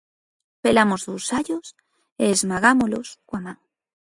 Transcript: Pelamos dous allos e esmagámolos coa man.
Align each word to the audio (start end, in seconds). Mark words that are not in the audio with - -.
Pelamos 0.63 1.01
dous 1.09 1.25
allos 1.39 1.67
e 2.23 2.25
esmagámolos 2.35 3.07
coa 3.27 3.41
man. 3.45 3.57